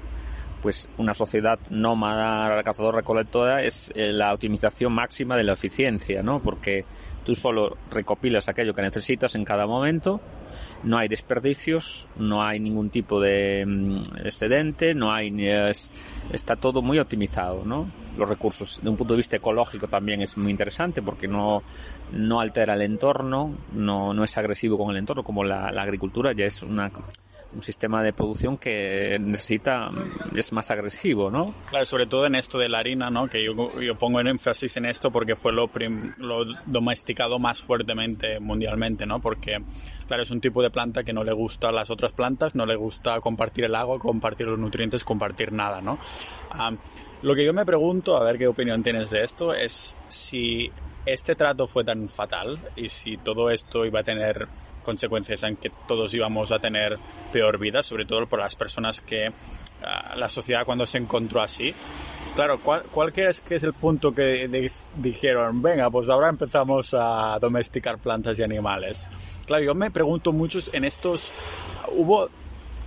pues 0.60 0.88
una 0.98 1.14
sociedad 1.14 1.58
nómada, 1.70 2.62
cazador-recolectora 2.62 3.62
es 3.62 3.92
eh, 3.94 4.12
la 4.12 4.34
optimización 4.34 4.92
máxima 4.92 5.36
de 5.36 5.44
la 5.44 5.52
eficiencia, 5.52 6.22
¿no? 6.22 6.40
Porque 6.40 6.84
tú 7.24 7.34
solo 7.34 7.76
recopilas 7.90 8.48
aquello 8.48 8.74
que 8.74 8.82
necesitas 8.82 9.34
en 9.34 9.44
cada 9.44 9.66
momento 9.66 10.20
no 10.82 10.98
hay 10.98 11.08
desperdicios, 11.08 12.06
no 12.16 12.42
hay 12.44 12.60
ningún 12.60 12.90
tipo 12.90 13.20
de 13.20 13.64
mm, 13.66 13.98
excedente, 14.24 14.94
no 14.94 15.12
hay 15.12 15.30
está 16.32 16.56
todo 16.56 16.82
muy 16.82 16.98
optimizado, 16.98 17.64
¿no? 17.64 17.86
Los 18.16 18.28
recursos, 18.28 18.80
de 18.82 18.88
un 18.88 18.96
punto 18.96 19.12
de 19.12 19.18
vista 19.18 19.36
ecológico 19.36 19.88
también 19.88 20.22
es 20.22 20.36
muy 20.36 20.50
interesante 20.50 21.02
porque 21.02 21.28
no, 21.28 21.62
no 22.12 22.40
altera 22.40 22.74
el 22.74 22.82
entorno, 22.82 23.52
no, 23.74 24.14
no 24.14 24.24
es 24.24 24.38
agresivo 24.38 24.78
con 24.78 24.90
el 24.90 24.96
entorno, 24.96 25.22
como 25.22 25.44
la 25.44 25.68
agricultura 25.68 26.32
ya 26.32 26.46
es 26.46 26.62
una 26.62 26.90
un 27.56 27.62
sistema 27.62 28.02
de 28.02 28.12
producción 28.12 28.58
que 28.58 29.18
necesita, 29.18 29.90
es 30.36 30.52
más 30.52 30.70
agresivo, 30.70 31.30
¿no? 31.30 31.54
Claro, 31.70 31.86
sobre 31.86 32.06
todo 32.06 32.26
en 32.26 32.34
esto 32.34 32.58
de 32.58 32.68
la 32.68 32.78
harina, 32.78 33.08
¿no? 33.08 33.28
Que 33.28 33.42
yo, 33.42 33.80
yo 33.80 33.94
pongo 33.96 34.20
en 34.20 34.28
énfasis 34.28 34.76
en 34.76 34.84
esto 34.84 35.10
porque 35.10 35.36
fue 35.36 35.52
lo, 35.52 35.70
lo 36.18 36.44
domesticado 36.66 37.38
más 37.38 37.62
fuertemente 37.62 38.38
mundialmente, 38.40 39.06
¿no? 39.06 39.20
Porque, 39.20 39.62
claro, 40.06 40.22
es 40.22 40.30
un 40.30 40.42
tipo 40.42 40.62
de 40.62 40.70
planta 40.70 41.02
que 41.02 41.14
no 41.14 41.24
le 41.24 41.32
gusta 41.32 41.70
a 41.70 41.72
las 41.72 41.90
otras 41.90 42.12
plantas, 42.12 42.54
no 42.54 42.66
le 42.66 42.76
gusta 42.76 43.20
compartir 43.20 43.64
el 43.64 43.74
agua, 43.74 43.98
compartir 43.98 44.46
los 44.46 44.58
nutrientes, 44.58 45.02
compartir 45.02 45.52
nada, 45.52 45.80
¿no? 45.80 45.98
lo 47.22 47.34
que 47.34 47.44
yo 47.44 47.52
me 47.52 47.64
pregunto, 47.64 48.16
a 48.16 48.24
ver 48.24 48.38
qué 48.38 48.46
opinión 48.46 48.82
tienes 48.82 49.10
de 49.10 49.24
esto, 49.24 49.54
es 49.54 49.96
si 50.08 50.70
este 51.06 51.34
trato 51.34 51.66
fue 51.66 51.84
tan 51.84 52.08
fatal 52.08 52.58
y 52.76 52.88
si 52.88 53.16
todo 53.16 53.50
esto 53.50 53.86
iba 53.86 54.00
a 54.00 54.04
tener 54.04 54.46
consecuencias 54.86 55.42
en 55.42 55.56
que 55.56 55.70
todos 55.86 56.14
íbamos 56.14 56.52
a 56.52 56.58
tener 56.58 56.98
peor 57.32 57.58
vida, 57.58 57.82
sobre 57.82 58.06
todo 58.06 58.26
por 58.26 58.38
las 58.38 58.56
personas 58.56 59.02
que 59.02 59.32
ah, 59.82 60.14
la 60.16 60.28
sociedad 60.30 60.64
cuando 60.64 60.86
se 60.86 60.96
encontró 60.96 61.42
así. 61.42 61.74
Claro, 62.34 62.60
¿cuál, 62.60 62.84
cuál 62.84 63.12
crees 63.12 63.40
que 63.42 63.56
es 63.56 63.64
el 63.64 63.74
punto 63.74 64.14
que 64.14 64.48
dijeron, 64.96 65.60
venga, 65.60 65.90
pues 65.90 66.08
ahora 66.08 66.28
empezamos 66.28 66.94
a 66.94 67.38
domesticar 67.40 67.98
plantas 67.98 68.38
y 68.38 68.44
animales? 68.44 69.08
Claro, 69.46 69.64
yo 69.64 69.74
me 69.74 69.90
pregunto 69.90 70.32
muchos 70.32 70.70
en 70.72 70.84
estos, 70.84 71.32
hubo 71.88 72.30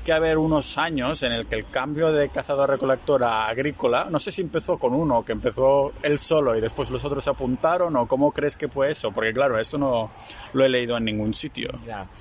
que 0.09 0.13
haber 0.13 0.39
unos 0.39 0.79
años 0.79 1.21
en 1.21 1.33
el 1.33 1.45
que 1.45 1.53
el 1.53 1.69
cambio 1.69 2.11
de 2.11 2.29
cazador-recolector 2.29 3.23
a 3.23 3.47
agrícola, 3.47 4.07
no 4.09 4.17
sé 4.17 4.31
si 4.31 4.41
empezó 4.41 4.79
con 4.79 4.95
uno, 4.95 5.23
que 5.23 5.33
empezó 5.33 5.93
él 6.01 6.17
solo 6.17 6.57
y 6.57 6.61
después 6.61 6.89
los 6.89 7.05
otros 7.05 7.23
se 7.23 7.29
apuntaron, 7.29 7.95
o 7.95 8.07
cómo 8.07 8.31
crees 8.31 8.57
que 8.57 8.67
fue 8.67 8.89
eso, 8.89 9.11
porque 9.11 9.31
claro, 9.31 9.59
esto 9.59 9.77
no 9.77 10.09
lo 10.53 10.65
he 10.65 10.69
leído 10.69 10.97
en 10.97 11.05
ningún 11.05 11.35
sitio. 11.35 11.69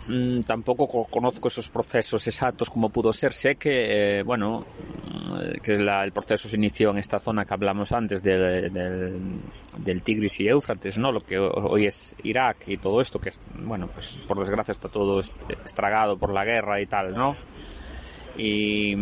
Mm, 0.07 0.43
tampoco 0.43 1.05
conozco 1.05 1.49
esos 1.49 1.71
procesos 1.71 2.27
exactos 2.27 2.69
como 2.69 2.91
pudo 2.91 3.11
ser. 3.15 3.33
Sé 3.33 3.57
que, 3.57 4.19
eh, 4.19 4.23
bueno, 4.23 4.67
mm, 5.25 5.63
que 5.63 5.77
el 5.77 6.13
proceso 6.13 6.47
se 6.47 6.57
inició 6.57 6.91
en 6.91 6.99
esta 6.99 7.19
zona 7.19 7.47
que 7.47 7.55
hablamos 7.55 7.93
antes 7.93 8.23
del, 8.23 8.71
del 9.79 10.03
Tigris 10.03 10.41
y 10.41 10.49
Éufrates, 10.49 10.99
¿no? 10.99 11.11
Lo 11.11 11.23
que 11.23 11.39
hoy 11.39 11.87
es 11.87 12.15
Irak 12.23 12.69
y 12.69 12.77
todo 12.77 13.01
esto, 13.01 13.19
que, 13.19 13.31
bueno, 13.61 13.89
pues 13.89 14.19
por 14.29 14.39
desgracia 14.39 14.73
está 14.73 14.91
todo 14.91 15.23
estragado 15.65 16.19
por 16.19 16.35
la 16.35 16.45
guerra 16.45 16.83
y 16.83 16.87
tal, 16.87 17.15
¿no? 17.15 17.35
Y, 18.39 18.97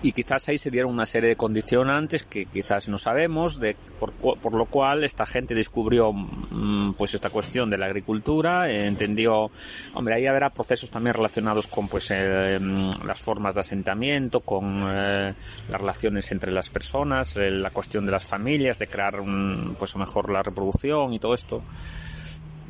y 0.00 0.12
quizás 0.12 0.48
ahí 0.48 0.58
se 0.58 0.70
dieron 0.70 0.92
una 0.92 1.06
serie 1.06 1.30
de 1.30 1.36
condicionantes 1.36 2.22
que 2.22 2.46
quizás 2.46 2.88
no 2.88 2.98
sabemos, 2.98 3.58
de, 3.58 3.74
por, 3.98 4.12
por 4.12 4.54
lo 4.54 4.66
cual 4.66 5.02
esta 5.02 5.26
gente 5.26 5.54
descubrió 5.54 6.12
mm, 6.12 6.94
pues 6.94 7.14
esta 7.14 7.30
cuestión 7.30 7.68
de 7.68 7.78
la 7.78 7.86
agricultura, 7.86 8.70
entendió, 8.70 9.50
hombre, 9.94 10.14
ahí 10.14 10.26
habrá 10.26 10.50
procesos 10.50 10.90
también 10.90 11.14
relacionados 11.14 11.66
con 11.66 11.88
pues 11.88 12.10
eh, 12.12 12.58
mm, 12.60 13.06
las 13.06 13.20
formas 13.20 13.56
de 13.56 13.62
asentamiento, 13.62 14.40
con 14.40 14.84
eh, 14.88 15.34
las 15.68 15.80
relaciones 15.80 16.30
entre 16.30 16.52
las 16.52 16.70
personas, 16.70 17.36
eh, 17.36 17.50
la 17.50 17.70
cuestión 17.70 18.06
de 18.06 18.12
las 18.12 18.24
familias, 18.24 18.78
de 18.78 18.86
crear 18.86 19.18
un, 19.18 19.74
pues 19.78 19.96
mejor 19.96 20.30
la 20.30 20.42
reproducción 20.42 21.12
y 21.12 21.18
todo 21.18 21.34
esto. 21.34 21.62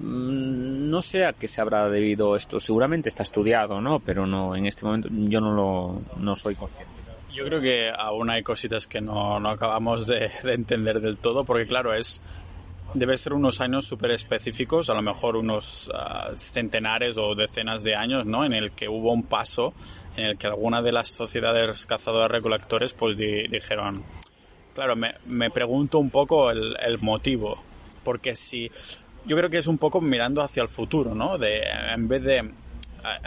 Mm, 0.00 0.90
no 0.90 1.02
sé 1.02 1.24
a 1.24 1.32
qué 1.32 1.48
se 1.48 1.60
habrá 1.60 1.88
debido 1.88 2.36
esto. 2.36 2.60
Seguramente 2.60 3.08
está 3.08 3.22
estudiado, 3.22 3.80
¿no? 3.80 4.00
Pero 4.00 4.26
no, 4.26 4.54
en 4.54 4.66
este 4.66 4.84
momento 4.84 5.08
yo 5.10 5.40
no 5.40 5.52
lo 5.52 6.00
no 6.18 6.36
soy 6.36 6.54
consciente. 6.54 6.92
Yo 7.32 7.44
creo 7.44 7.60
que 7.60 7.92
aún 7.96 8.30
hay 8.30 8.42
cositas 8.42 8.86
que 8.86 9.00
no, 9.00 9.38
no 9.38 9.50
acabamos 9.50 10.06
de, 10.06 10.30
entender 10.44 11.00
del 11.00 11.18
todo, 11.18 11.44
porque 11.44 11.66
claro, 11.66 11.94
es 11.94 12.22
debe 12.94 13.16
ser 13.16 13.34
unos 13.34 13.60
años 13.60 13.84
súper 13.84 14.12
específicos, 14.12 14.88
a 14.88 14.94
lo 14.94 15.02
mejor 15.02 15.36
unos 15.36 15.90
ah, 15.94 16.30
centenares 16.36 17.18
o 17.18 17.34
decenas 17.34 17.82
de 17.82 17.94
años, 17.94 18.24
¿no? 18.24 18.44
En 18.44 18.54
el 18.54 18.72
que 18.72 18.88
hubo 18.88 19.12
un 19.12 19.24
paso 19.24 19.74
en 20.16 20.24
el 20.24 20.38
que 20.38 20.46
alguna 20.46 20.80
de 20.80 20.92
las 20.92 21.08
sociedades 21.08 21.86
cazadoras 21.86 22.30
recolectores 22.30 22.94
pues 22.94 23.16
dijeron, 23.16 24.02
claro, 24.74 24.96
me, 24.96 25.14
me, 25.26 25.50
pregunto 25.50 25.98
un 25.98 26.10
poco 26.10 26.50
el, 26.50 26.76
el 26.80 26.98
motivo, 26.98 27.62
porque 28.04 28.34
si 28.34 28.70
yo 29.24 29.36
creo 29.36 29.50
que 29.50 29.58
es 29.58 29.66
un 29.66 29.78
poco 29.78 30.00
mirando 30.00 30.42
hacia 30.42 30.62
el 30.62 30.68
futuro, 30.68 31.14
¿no? 31.14 31.38
De, 31.38 31.62
en 31.92 32.08
vez 32.08 32.22
de 32.22 32.50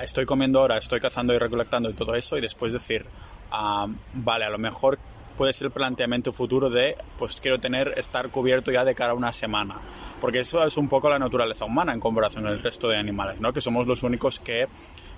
estoy 0.02 0.26
comiendo 0.26 0.60
ahora, 0.60 0.78
estoy 0.78 1.00
cazando 1.00 1.34
y 1.34 1.38
recolectando 1.38 1.90
y 1.90 1.94
todo 1.94 2.16
eso, 2.16 2.38
y 2.38 2.42
después 2.42 2.74
decir, 2.74 3.06
ah, 3.52 3.88
vale, 4.14 4.46
a 4.46 4.50
lo 4.50 4.58
mejor 4.58 5.00
puede 5.38 5.54
ser 5.54 5.68
el 5.68 5.72
planteamiento 5.72 6.34
futuro 6.34 6.70
de, 6.70 6.96
pues 7.18 7.40
quiero 7.42 7.60
tener, 7.60 7.94
estar 7.98 8.30
cubierto 8.30 8.72
ya 8.72 8.86
de 8.86 8.94
cara 8.96 9.14
a 9.14 9.16
una 9.16 9.34
semana. 9.34 9.76
Porque 10.20 10.40
eso 10.40 10.64
es 10.64 10.78
un 10.78 10.88
poco 10.88 11.10
la 11.10 11.18
naturaleza 11.18 11.66
humana 11.66 11.94
en 11.94 12.00
comparación 12.00 12.44
con 12.44 12.54
el 12.54 12.62
resto 12.62 12.90
de 12.90 12.98
animales, 12.98 13.40
¿no? 13.40 13.52
Que 13.52 13.62
somos 13.62 13.88
los 13.88 14.04
únicos 14.04 14.40
que 14.40 14.68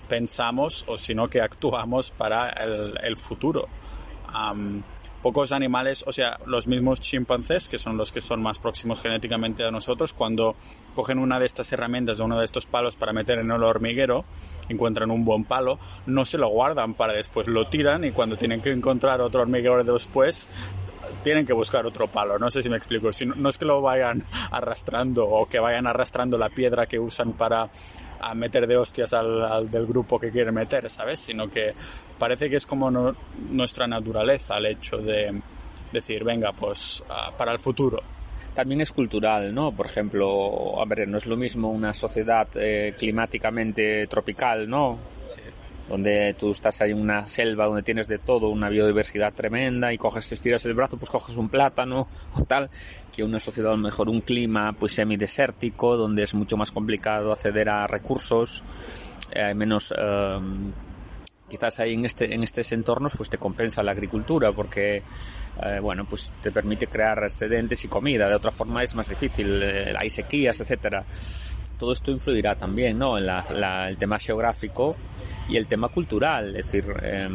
pensamos 0.08 0.86
o 0.88 0.98
sino 0.98 1.30
que 1.30 1.42
actuamos 1.42 2.12
para 2.12 2.50
el, 2.50 2.98
el 3.04 3.18
futuro 3.18 3.68
pocos 5.24 5.54
animales, 5.54 6.04
o 6.06 6.12
sea, 6.12 6.38
los 6.46 6.68
mismos 6.68 7.00
chimpancés, 7.00 7.70
que 7.70 7.80
son 7.80 7.98
los 7.98 8.12
que 8.12 8.22
son 8.22 8.44
más 8.44 8.60
próximos 8.60 9.02
genéticamente 9.02 9.64
a 9.64 9.72
nosotros, 9.72 10.12
cuando 10.12 10.56
cogen 10.96 11.18
una 11.18 11.40
de 11.40 11.46
estas 11.46 11.72
herramientas 11.72 12.20
o 12.20 12.26
uno 12.26 12.38
de 12.38 12.46
estos 12.46 12.66
palos 12.66 12.98
para 12.98 13.14
meter 13.14 13.40
en 13.40 13.50
el 13.50 13.64
hormiguero, 13.64 14.26
encuentran 14.68 15.10
un 15.10 15.24
buen 15.24 15.46
palo, 15.46 15.80
no 16.06 16.26
se 16.26 16.38
lo 16.38 16.50
guardan 16.50 16.94
para 16.94 17.14
después, 17.14 17.48
lo 17.48 17.66
tiran 17.68 18.04
y 18.04 18.12
cuando 18.12 18.36
tienen 18.36 18.62
que 18.62 18.72
encontrar 18.72 19.22
otro 19.22 19.42
hormiguero 19.42 19.82
después, 19.86 20.50
tienen 21.24 21.46
que 21.46 21.54
buscar 21.54 21.86
otro 21.86 22.08
palo, 22.08 22.38
no 22.38 22.52
sé 22.52 22.62
si 22.62 22.70
me 22.70 22.76
explico, 22.76 23.14
si 23.14 23.26
no, 23.26 23.36
no 23.36 23.48
es 23.48 23.58
que 23.58 23.64
lo 23.64 23.82
vayan 23.82 24.24
arrastrando 24.52 25.26
o 25.30 25.46
que 25.46 25.60
vayan 25.60 25.88
arrastrando 25.88 26.38
la 26.38 26.50
piedra 26.50 26.86
que 26.86 27.00
usan 27.00 27.32
para 27.32 27.70
a 28.30 28.34
meter 28.36 28.68
de 28.68 28.78
hostias 28.78 29.14
al, 29.14 29.44
al, 29.44 29.72
del 29.72 29.86
grupo 29.86 30.20
que 30.20 30.32
quieren 30.32 30.54
meter, 30.54 30.90
¿sabes? 30.90 31.20
Sino 31.20 31.50
que 31.50 31.74
parece 32.18 32.50
que 32.50 32.58
es 32.58 32.66
como 32.66 32.90
no, 32.92 33.16
nuestra 33.50 33.88
naturaleza 33.88 34.58
el 34.58 34.68
hecho 34.68 34.98
de 34.98 35.42
decir, 35.92 36.24
venga, 36.24 36.52
pues 36.52 37.04
uh, 37.10 37.36
para 37.38 37.52
el 37.52 37.60
futuro. 37.60 38.02
También 38.54 38.82
es 38.82 38.92
cultural, 38.92 39.54
¿no? 39.54 39.72
Por 39.72 39.88
ejemplo, 39.88 40.80
a 40.80 40.86
ver, 40.86 41.08
no 41.08 41.18
es 41.18 41.26
lo 41.26 41.36
mismo 41.36 41.70
una 41.70 41.94
sociedad 41.94 42.48
eh, 42.56 42.94
climáticamente 42.98 44.06
tropical, 44.08 44.70
¿no? 44.70 45.00
Sí 45.26 45.42
donde 45.90 46.36
tú 46.40 46.52
estás 46.52 46.82
ahí 46.82 46.92
en 46.92 47.00
una 47.00 47.28
selva 47.28 47.66
donde 47.66 47.84
tienes 47.84 48.08
de 48.08 48.18
todo, 48.18 48.50
una 48.50 48.70
biodiversidad 48.70 49.34
tremenda 49.34 49.94
y 49.94 49.98
coges, 49.98 50.32
estiras 50.32 50.66
el 50.66 50.74
brazo, 50.74 50.98
pues 50.98 51.10
coges 51.10 51.36
un 51.38 51.50
plátano 51.50 52.08
o 52.36 52.44
tal, 52.46 52.70
que 53.16 53.24
una 53.24 53.40
sociedad 53.40 53.72
a 53.72 53.76
lo 53.76 53.82
mejor 53.82 54.10
un 54.10 54.22
clima 54.22 54.74
pues 54.74 54.94
semidesértico, 54.94 55.98
donde 55.98 56.24
es 56.24 56.34
mucho 56.34 56.58
más 56.58 56.72
complicado 56.72 57.32
acceder 57.32 57.70
a 57.70 57.88
recursos, 57.88 58.64
eh, 59.32 59.54
menos 59.54 59.94
eh, 59.98 60.40
quizás 61.54 61.80
ahí 61.80 61.94
en 61.94 62.06
este 62.06 62.34
en 62.34 62.42
estos 62.42 62.72
entornos 62.72 63.14
pues 63.16 63.30
te 63.30 63.38
compensa 63.38 63.84
la 63.84 63.92
agricultura 63.92 64.52
porque 64.52 65.04
eh, 65.62 65.80
bueno 65.80 66.04
pues 66.06 66.32
te 66.42 66.52
permite 66.52 66.88
crear 66.88 67.24
excedentes 67.24 67.86
y 67.86 67.88
comida. 67.88 68.28
De 68.28 68.34
otra 68.34 68.50
forma 68.50 68.82
es 68.82 68.96
más 68.96 69.08
difícil 69.08 69.62
eh, 69.62 69.94
hay 69.96 70.10
sequías 70.10 70.60
etcétera. 70.60 71.04
Todo 71.78 71.92
esto 71.92 72.10
influirá 72.10 72.56
también 72.56 72.98
no 72.98 73.20
en 73.20 73.28
la, 73.28 73.88
el 73.88 73.98
tema 73.98 74.18
geográfico 74.18 74.96
y 75.50 75.58
el 75.58 75.68
tema 75.68 75.90
cultural, 75.90 76.56
es 76.56 76.66
decir, 76.66 76.86
eh, 77.02 77.30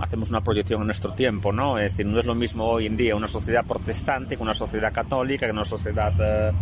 hacemos 0.00 0.30
una 0.30 0.40
proyección 0.40 0.80
en 0.80 0.86
nuestro 0.86 1.12
tiempo, 1.12 1.52
¿no? 1.52 1.78
Es 1.78 1.92
decir, 1.92 2.06
no 2.06 2.18
es 2.18 2.26
lo 2.26 2.34
mismo 2.34 2.64
hoy 2.64 2.86
en 2.86 2.96
día 2.96 3.14
una 3.14 3.28
sociedad 3.28 3.64
protestante 3.64 4.36
que 4.36 4.42
una 4.42 4.54
sociedad 4.54 4.92
católica, 4.92 5.46
que 5.46 5.52
una 5.52 5.64
sociedad, 5.64 6.12
eh, 6.18 6.52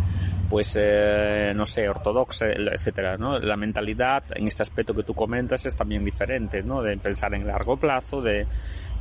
pues, 0.49 0.77
eh, 0.79 1.53
no 1.55 1.65
sé, 1.65 1.89
ortodoxa, 1.89 2.47
etcétera, 2.47 3.17
¿no? 3.17 3.39
La 3.39 3.57
mentalidad 3.57 4.23
en 4.35 4.47
este 4.47 4.63
aspecto 4.63 4.93
que 4.93 5.03
tú 5.03 5.13
comentas 5.13 5.65
es 5.65 5.75
también 5.75 6.03
diferente, 6.03 6.61
¿no? 6.63 6.81
De 6.81 6.97
pensar 6.97 7.33
en 7.33 7.47
largo 7.47 7.77
plazo, 7.77 8.21
de, 8.21 8.45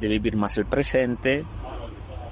de 0.00 0.08
vivir 0.08 0.36
más 0.36 0.56
el 0.58 0.66
presente, 0.66 1.44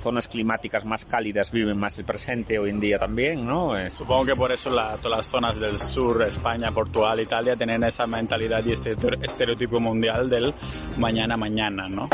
zonas 0.04 0.28
climáticas 0.28 0.84
más 0.84 1.04
cálidas 1.06 1.50
viven 1.50 1.78
más 1.78 1.99
el 1.99 2.04
presente 2.04 2.58
hoy 2.58 2.70
en 2.70 2.78
día 2.78 2.99
también, 2.99 3.44
¿no? 3.44 3.76
Es... 3.76 3.94
Supongo 3.94 4.26
que 4.26 4.37
por 4.37 4.52
eso 4.52 4.70
la, 4.70 4.96
todas 4.99 5.18
las 5.18 5.26
zonas 5.26 5.58
del 5.58 5.78
sur, 5.78 6.23
España, 6.23 6.70
Portugal, 6.70 7.18
Italia, 7.18 7.56
tienen 7.56 7.82
esa 7.82 8.06
mentalidad 8.06 8.62
y 8.64 8.73
este 8.73 8.96
estereotipo 9.23 9.80
mundial 9.80 10.28
del 10.28 10.52
mañana 10.99 11.37
mañana, 11.38 11.88
¿no? 11.88 12.11